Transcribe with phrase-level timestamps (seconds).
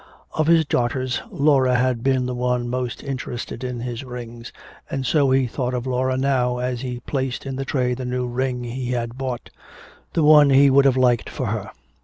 [0.31, 4.51] Of his daughters, Laura had been the one most interested in his rings,
[4.89, 8.25] and so he thought of Laura now as he placed in the tray the new
[8.25, 9.51] ring he had bought,
[10.13, 11.69] the one he would have liked for her.